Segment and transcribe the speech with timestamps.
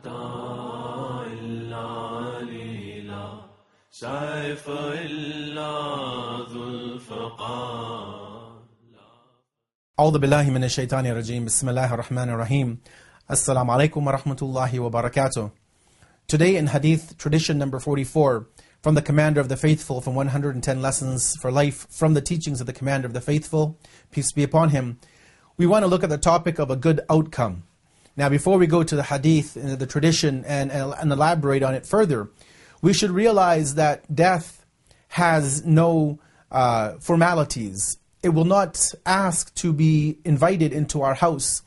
[0.00, 3.24] عطاء العليلا
[3.90, 8.50] سيف الله ذو الفقار
[10.00, 12.78] أعوذ بالله من الشيطان الرجيم بسم الله الرحمن الرحيم
[13.30, 15.50] Assalamu alaikum wa rahmatullahi wa.
[16.26, 18.48] Today in Hadith tradition number 44,
[18.82, 22.66] from the Commander of the Faithful, from 110 Lessons for Life, from the teachings of
[22.66, 23.78] the Commander of the Faithful,
[24.10, 24.98] peace be upon him,
[25.56, 27.62] we want to look at the topic of a good outcome.
[28.16, 31.86] Now before we go to the Hadith and the tradition and, and elaborate on it
[31.86, 32.28] further,
[32.82, 34.64] we should realize that death
[35.08, 36.18] has no
[36.50, 37.98] uh, formalities.
[38.22, 41.62] It will not ask to be invited into our house.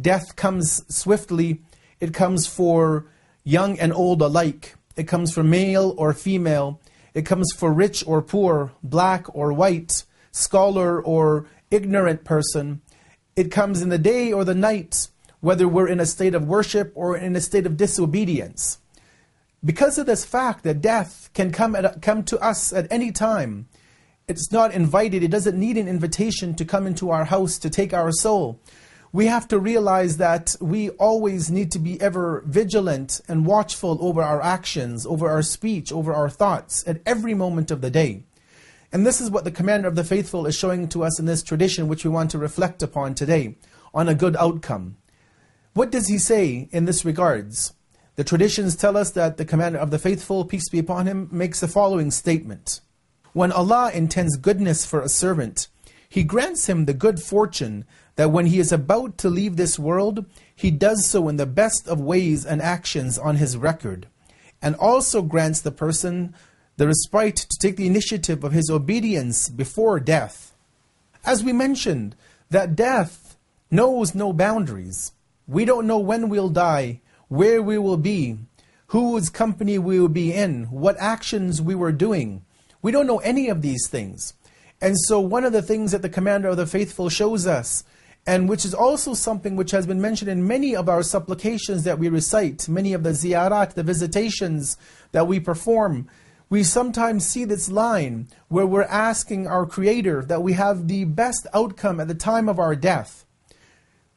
[0.00, 1.62] Death comes swiftly.
[2.00, 3.06] It comes for
[3.44, 4.76] young and old alike.
[4.96, 6.80] It comes for male or female.
[7.14, 12.80] It comes for rich or poor, black or white, scholar or ignorant person.
[13.36, 15.08] It comes in the day or the night,
[15.40, 18.78] whether we're in a state of worship or in a state of disobedience.
[19.64, 23.68] Because of this fact that death can come, at, come to us at any time,
[24.28, 27.94] it's not invited, it doesn't need an invitation to come into our house to take
[27.94, 28.60] our soul.
[29.10, 34.22] We have to realize that we always need to be ever vigilant and watchful over
[34.22, 38.24] our actions, over our speech, over our thoughts at every moment of the day.
[38.92, 41.42] And this is what the Commander of the Faithful is showing to us in this
[41.42, 43.56] tradition, which we want to reflect upon today,
[43.94, 44.96] on a good outcome.
[45.78, 47.72] What does he say in this regards?
[48.16, 51.60] The traditions tell us that the Commander of the Faithful, peace be upon him, makes
[51.60, 52.80] the following statement
[53.32, 55.68] When Allah intends goodness for a servant,
[56.08, 57.84] He grants him the good fortune
[58.16, 61.86] that when he is about to leave this world, he does so in the best
[61.86, 64.08] of ways and actions on his record,
[64.60, 66.34] and also grants the person
[66.76, 70.56] the respite to take the initiative of his obedience before death.
[71.24, 72.16] As we mentioned,
[72.50, 73.36] that death
[73.70, 75.12] knows no boundaries.
[75.48, 78.36] We don't know when we'll die, where we will be,
[78.88, 82.44] whose company we will be in, what actions we were doing.
[82.82, 84.34] We don't know any of these things.
[84.78, 87.82] And so, one of the things that the Commander of the Faithful shows us,
[88.26, 91.98] and which is also something which has been mentioned in many of our supplications that
[91.98, 94.76] we recite, many of the ziyarat, the visitations
[95.12, 96.08] that we perform,
[96.50, 101.46] we sometimes see this line where we're asking our Creator that we have the best
[101.54, 103.24] outcome at the time of our death.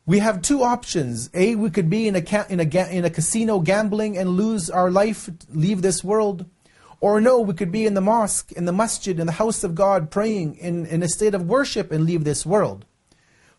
[0.06, 1.29] We have two options.
[1.34, 4.29] A, we could be in a, ca- in a, ga- in a casino gambling and
[4.29, 6.45] lose our life, leave this world.
[7.00, 9.75] Or no, we could be in the mosque, in the masjid, in the house of
[9.75, 12.85] God, praying in, in a state of worship and leave this world.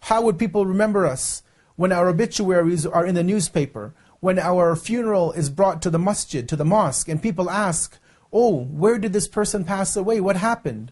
[0.00, 1.42] How would people remember us
[1.76, 6.48] when our obituaries are in the newspaper, when our funeral is brought to the masjid,
[6.48, 7.98] to the mosque, and people ask,
[8.32, 10.20] Oh, where did this person pass away?
[10.20, 10.90] What happened?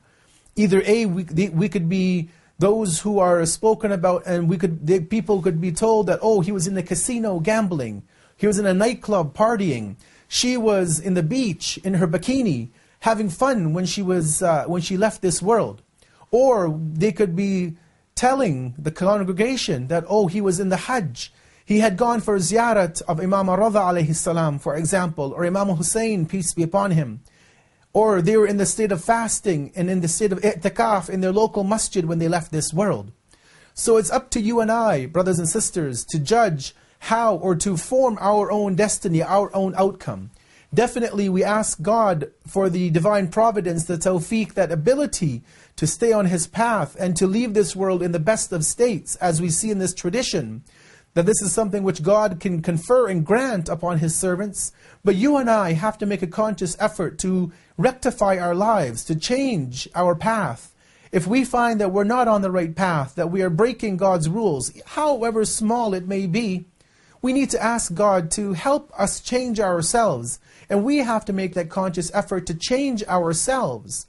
[0.56, 2.28] Either A, we, we could be
[2.60, 6.40] those who are spoken about, and we could the people could be told that oh,
[6.40, 8.02] he was in the casino gambling,
[8.36, 9.96] he was in a nightclub partying,
[10.28, 12.68] she was in the beach in her bikini
[13.00, 15.82] having fun when she was uh, when she left this world,
[16.30, 17.76] or they could be
[18.14, 21.32] telling the congregation that oh, he was in the Hajj.
[21.64, 26.26] He had gone for ziyarat of Imam Rida alayhi salam, for example, or Imam Hussein,
[26.26, 27.20] peace be upon him.
[27.92, 31.20] Or they were in the state of fasting and in the state of i'tikaf in
[31.20, 33.10] their local masjid when they left this world.
[33.74, 37.76] So it's up to you and I, brothers and sisters, to judge how or to
[37.76, 40.30] form our own destiny, our own outcome.
[40.72, 45.42] Definitely, we ask God for the divine providence, the tawfiq, that ability
[45.76, 49.16] to stay on His path and to leave this world in the best of states,
[49.16, 50.62] as we see in this tradition
[51.14, 54.72] that this is something which God can confer and grant upon His servants.
[55.04, 59.16] But you and I have to make a conscious effort to rectify our lives, to
[59.16, 60.74] change our path.
[61.12, 64.28] If we find that we're not on the right path, that we are breaking God's
[64.28, 66.66] rules, however small it may be,
[67.22, 70.38] we need to ask God to help us change ourselves.
[70.70, 74.06] And we have to make that conscious effort to change ourselves.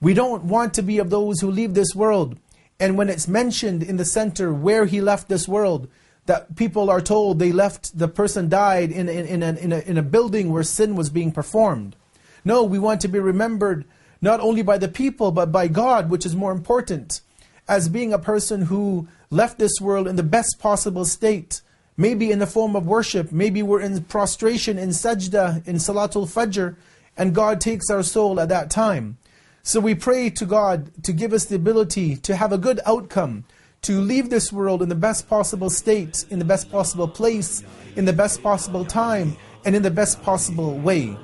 [0.00, 2.38] We don't want to be of those who leave this world.
[2.78, 5.88] And when it's mentioned in the center where he left this world,
[6.30, 9.78] that people are told they left, the person died in, in, in, a, in, a,
[9.80, 11.96] in a building where sin was being performed.
[12.44, 13.84] No, we want to be remembered
[14.20, 17.20] not only by the people, but by God, which is more important,
[17.66, 21.62] as being a person who left this world in the best possible state,
[21.96, 26.76] maybe in the form of worship, maybe we're in prostration, in sajda, in salatul fajr,
[27.16, 29.18] and God takes our soul at that time.
[29.64, 33.46] So we pray to God to give us the ability to have a good outcome,
[33.83, 37.63] to leave this world in the best possible state, in the best possible place,
[37.95, 41.15] in the best possible time, and in the best possible way.